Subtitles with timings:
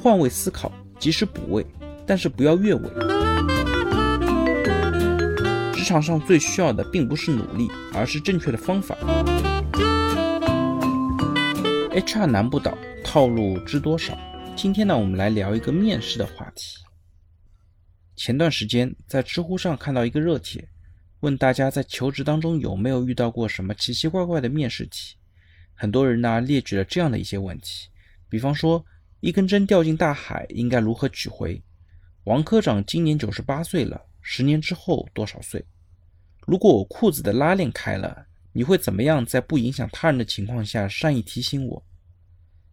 [0.00, 1.66] 换位思考，及时补位，
[2.06, 2.88] 但是不要越位。
[5.72, 8.96] 职场上最需要的并不是努力，而是正确的方法。
[11.90, 14.16] HR 难不倒，套路知多少？
[14.54, 16.78] 今天呢，我们来聊一个面试的话题。
[18.14, 20.68] 前段时间在知乎上看到一个热帖，
[21.20, 25.16] 问大家在求职当中有没有遇到过什么奇奇怪怪的面试题？
[25.74, 27.88] 很多人呢列举了这样的一些问题，
[28.28, 28.84] 比方说
[29.20, 31.60] 一根针掉进大海，应该如何取回？
[32.24, 35.64] 王科长今年九十八岁了，十年之后多少岁？
[36.46, 41.84] 如果我裤子的拉链开了，你会怎么样在不影响他人的情况下善意提醒我？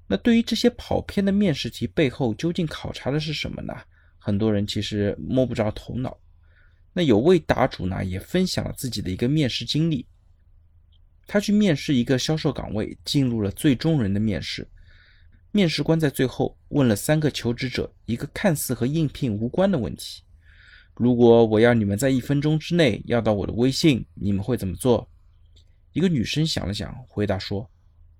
[0.08, 3.74] 那对于这些跑偏的面试题背后究竟考察的是什么呢？
[4.20, 6.16] 很多人其实摸不着头脑。
[6.94, 10.08] 那有位答主呢也分享了自己的一个面试经历。
[11.28, 14.68] 他去面试一个销售岗位，进入了最终人的面试。
[15.56, 20.22] 面试官在最后问了三个求职者一个看似和应聘无关的问题：
[20.96, 25.10] 如果我要你们在一分钟之内要到我的微信，你们会怎么做？
[25.94, 27.72] 一个女生想了想，回答说：“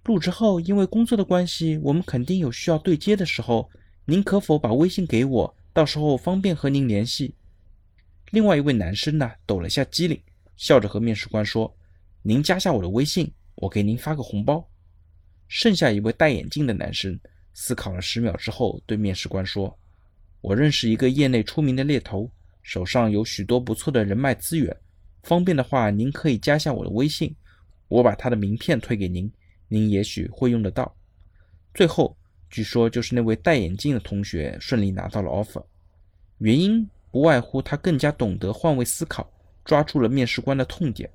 [0.06, 3.70] 入职后，因为工作的关系，我们肯定有需要对接的时候，
[4.06, 5.58] 您可否把微信给我？
[5.74, 7.36] 到时候方便和您联系。”
[8.32, 10.18] 另外一位男生呢，抖了下机灵，
[10.56, 11.76] 笑着和面试官说。
[12.22, 14.66] 您加下我的微信，我给您发个红包。
[15.48, 17.20] 剩下一位戴眼镜的男生
[17.54, 19.78] 思考了十秒之后，对面试官说
[20.42, 22.30] ：“我认识一个业内出名的猎头，
[22.64, 24.76] 手上有许多不错的人脉资源。
[25.24, 27.36] 方便的话，您可以加下我的微信，
[27.88, 29.32] 我把他的名片推给您，
[29.68, 30.96] 您也许会用得到。”
[31.74, 32.18] 最后，
[32.50, 35.64] 据说就是那位戴眼镜的同学顺利拿到了 offer，
[36.40, 39.32] 原因不外乎他更加懂得换位思考，
[39.64, 41.10] 抓住了面试官的痛点。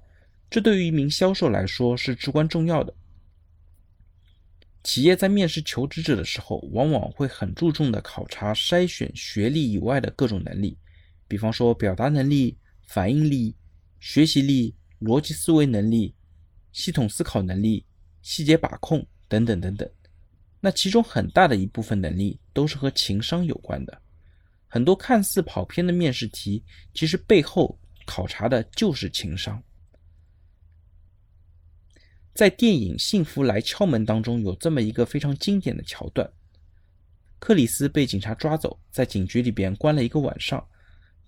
[0.48, 2.92] 这对于一名销售来说是至关重要的。
[4.82, 10.78] 企业在面试求职者的时候，往往会很注重的考察筛选学历以外的各种能力，
[11.28, 13.54] 比方说表达能力、反应力、
[13.98, 16.14] 学习力、逻辑思维能力、
[16.72, 17.84] 系统思考能力、
[18.22, 19.88] 细节把控等等等等。
[20.60, 24.00] 那其中很大的一部分能力都是和情商有关的。
[24.66, 26.64] 很多看似跑偏的面试题，
[26.94, 29.62] 其实背后考察的就是情商。
[32.40, 36.26] 在电影《幸福来敲门》当中，有这么一个非常经典的桥段：
[37.38, 40.66] 克里斯被警察抓走，在警局里边关了一个晚上。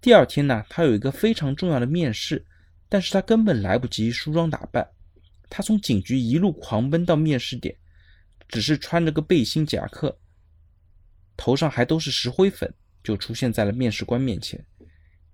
[0.01, 2.43] 第二天呢，他有一个非常重要的面试，
[2.89, 4.89] 但是他根本来不及梳妆打扮。
[5.51, 7.77] 他从警局一路狂奔到面试点，
[8.49, 10.19] 只是穿着个背心夹克，
[11.37, 12.73] 头上还都是石灰粉，
[13.05, 14.65] 就出现在了面试官面前。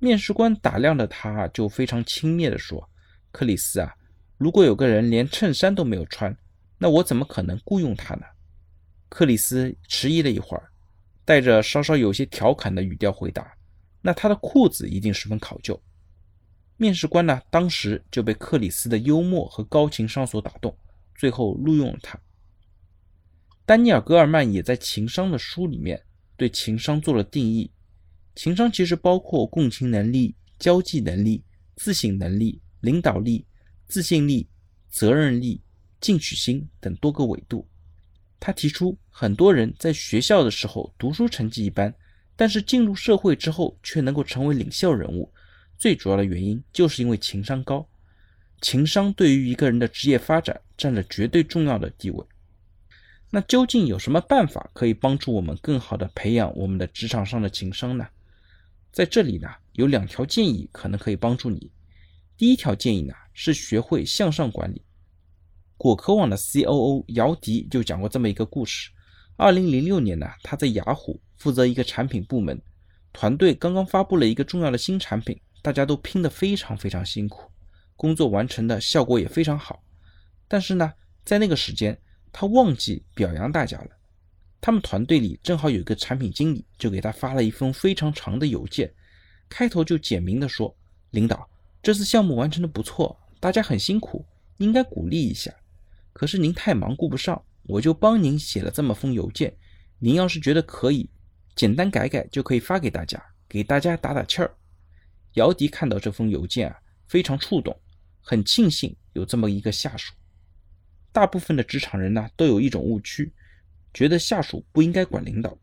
[0.01, 2.91] 面试官打量着他，就非常轻蔑地说
[3.31, 3.95] ：“克里斯啊。”
[4.39, 6.35] 如果有个人连衬衫都没有穿，
[6.79, 8.23] 那我怎么可能雇佣他呢？
[9.09, 10.71] 克里斯迟疑了一会儿，
[11.25, 13.53] 带着稍稍有些调侃的语调回答
[14.01, 15.79] ：“那他的裤子一定十分考究。”
[16.79, 20.73] 面试官呢，当时就被克里斯的幽默和高情商所打动，
[21.17, 22.17] 最后录用了他。
[23.67, 26.01] 丹尼尔·戈尔曼也在《情商》的书里面
[26.37, 27.73] 对情商做了定义：
[28.37, 31.43] 情商其实包括共情能力、交际能力、
[31.75, 33.45] 自省能力、领导力。
[33.89, 34.47] 自信力、
[34.89, 35.61] 责任力、
[36.01, 37.67] 进取心等多个维度。
[38.39, 41.93] 他提出，很多人在学校的时候读书成绩一般，
[42.37, 45.33] 但是进入社会之后却能够成为领袖人物。
[45.77, 47.89] 最主要的原因就是因为情商高。
[48.61, 52.27] 情商对于一个人的职业发展占了绝对重要的地位。
[53.31, 58.07] 那究竟有什么办法可以帮助我们更好的培养我们的职场上的情商呢？
[58.91, 61.71] 在这里呢，有两条建议可能可以帮助你。
[62.39, 63.13] 第一条建议呢？
[63.33, 64.81] 是学会向上管理。
[65.77, 67.05] 果壳网的 C.O.O.
[67.09, 68.91] 姚迪就讲过这么一个故事：，
[69.37, 72.61] 二零零六年呢，他在雅虎负责一个产品部门，
[73.13, 77.51] 团队刚刚发布了一个重要的新产品，大家都拼得非常非常辛苦，
[77.97, 79.83] 工作完成的效果也非常好。
[80.47, 80.93] 但是呢，
[81.25, 82.01] 在那个时间，
[82.33, 83.91] 他忘记表扬大家了。
[84.61, 88.93] 他们团队里正好有一个产品经理，就给他发了一封非常长的邮件，
[89.49, 90.73] 开头就简明的说
[91.11, 91.49] ：“领导，
[91.83, 94.27] 这次项目完成的不错。”大家很辛苦，
[94.57, 95.55] 应该鼓励一下。
[96.13, 99.57] 可是您太忙顾不上，我就帮您写了这么封邮件。
[100.01, 101.09] 您要是觉得可以，
[101.55, 104.53] 简单改改就可以发给大家，给大家打打气儿。
[105.35, 106.77] 姚迪看到这封邮件啊，
[107.07, 107.81] 非常触动，
[108.21, 110.13] 很庆幸有这么一个下属。
[111.13, 113.33] 大部分的职场人呢，都有一种误区，
[113.95, 115.57] 觉得下属不应该管领导，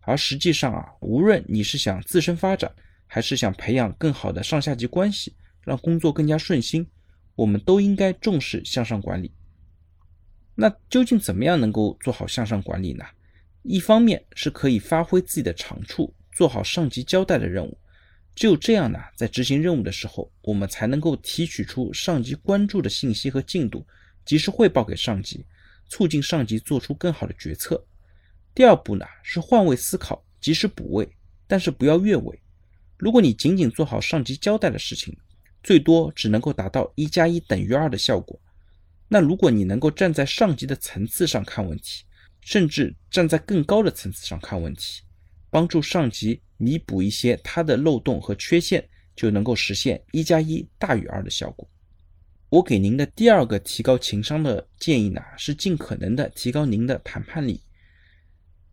[0.00, 2.70] 而实际上啊，无论你是想自身发展，
[3.06, 5.34] 还是想培养更好的上下级关系，
[5.64, 6.86] 让工作更加顺心。
[7.34, 9.32] 我们都应该重视向上管理。
[10.54, 13.04] 那究竟怎么样能够做好向上管理呢？
[13.62, 17.76] 一方面是可以发挥自己的长处，做好上级交代的任务。
[18.36, 23.84] 只有这样呢，在执行任务的时候，我们才能够提取出上级关注的信息和进度，
[24.24, 25.44] 及时汇报给上级，
[25.88, 27.84] 促进上级做出更好的决策。
[28.54, 31.08] 第二步呢，是换位思考，及时补位，
[31.48, 32.38] 但是不要越位。
[32.96, 35.16] 如果你仅仅做好上级交代的事情，
[35.64, 38.40] 最多只能够达到一加一等于二的效果。
[39.08, 42.04] 那如果你能够站在上级的层次上看问题，
[42.40, 45.02] 甚至站在更高的层次上看问题，
[45.50, 46.40] 帮助上级。
[46.56, 51.68] 弥补一些它的漏洞和缺陷，就能够实现一加一大于二的效果。
[52.48, 57.60] 我给您的第二个提高情商的建议呢，是尽可能的提高您的谈判力。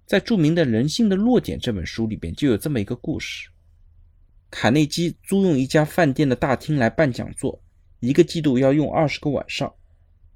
[0.06, 3.50] 在著名的《人性的弱点》这本书里边，就有这么一个故事：
[4.51, 7.59] 卡内基租用一家饭店的大厅来办讲座，
[8.01, 9.74] 一个季度要用二十个晚上。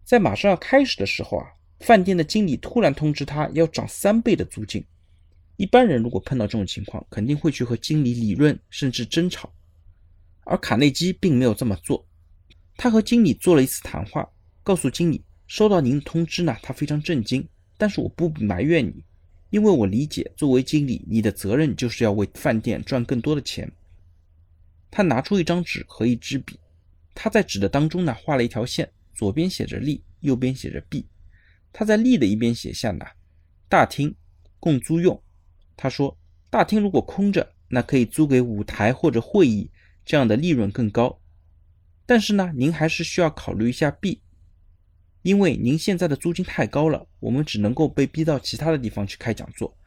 [0.06, 1.46] 在马上要开始的时候啊，
[1.82, 4.84] 饭店的经理突然通知他要涨三倍的租金。
[5.58, 9.52] 一般人如果碰到这种情况，肯定会去和经理理论，甚至争吵。
[10.46, 12.08] 而卡内基并没有这么做，
[12.78, 14.28] 他和经理做了一次谈话，
[14.64, 17.46] 告诉经理收到您的通知呢，他非常震惊，
[17.78, 19.04] 但是我不埋怨你，
[19.50, 23.70] 因为我理解作为经理，你的责任就是要为饭店赚更多的钱。
[24.96, 26.58] 他拿出一张纸和一支笔，
[27.14, 31.06] 他在纸的当中呢画了一条线，左边写着利，右边写着弊。
[31.74, 33.06] 他在利的一边写下呢，
[33.68, 34.16] 大厅
[34.58, 35.22] 共租用。
[35.76, 36.18] 他说
[36.50, 39.70] ：“大厅如果空着，那可以租给舞台或者会议，
[40.06, 41.20] 这样的利润更高。
[42.06, 44.22] 但是呢，您还是需要考虑一下弊，
[45.24, 49.78] 因为您现在的租金太高了，我们只能够被逼到其他的地方去开讲座。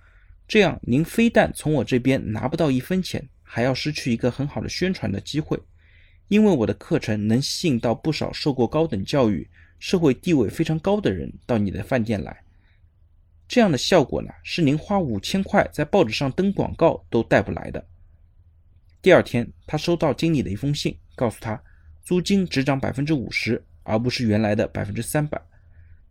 [0.47, 5.59] 这样，您非但从我这边拿不到一分钱，还要失去一个很好的宣传的机会。
[6.29, 9.49] 因为我的课程能吸引到不少受过高等教育、
[9.79, 12.45] 社会地位非常高的人到你的饭店来。”
[13.49, 17.83] 这样的效果呢，是您花五千块在报纸上登广告都带不来的。
[19.01, 21.59] 第二天，他收到经理的一封信，告诉他
[22.03, 25.41] 租金只涨百分之五十，而不是原来的百分之三百。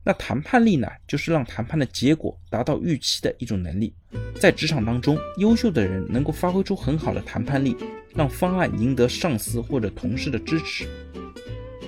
[0.08, 3.94] 那谈判力呢，就是让谈判的结果达到预期的一种能力。
[4.40, 7.76] 在职场当中，优秀的人能够发挥出很好的谈判力，
[8.16, 10.88] 让方案赢得上司或者同事的支持。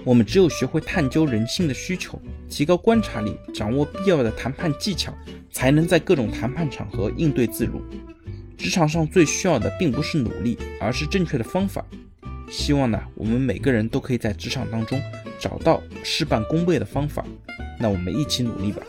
[0.03, 5.13] 我们只有学会探究人性的需求，提高观察力，掌握必要的谈判技巧。
[5.49, 7.81] 才能在各种谈判场合应对自如。
[8.57, 11.83] 职场上最需要的并不是努力，而是正确的方法。
[12.51, 15.01] 希望呢，我们每个人都可以在职场当中
[15.39, 17.25] 找到事半功倍的方法。
[17.79, 18.83] 那我们一起努力吧。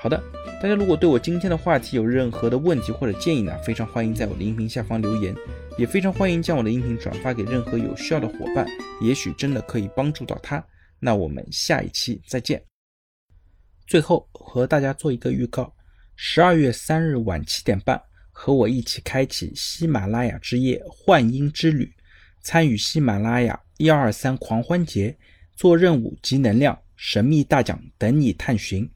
[0.00, 0.20] 好的，
[0.60, 5.34] 大家如果对我今天的话题有任何的问题或者建议呢，非常欢迎在我的音频下方留言，
[5.78, 8.66] 也非常欢迎将我的音频转发给任何有需要的伙伴，
[9.00, 10.64] 也许真的可以帮助到他。
[10.98, 12.62] 那我们下一期再见。
[13.86, 15.72] 最后和大家做一个预告。
[16.14, 18.00] 十二月三日晚七点半，
[18.30, 21.92] 和我一起开启喜马拉雅之夜幻音之旅，
[22.42, 25.16] 参与喜马拉雅一二三狂欢节，
[25.54, 28.88] 做任务集能量，神秘大奖等你探寻。